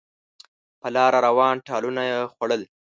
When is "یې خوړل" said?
2.09-2.61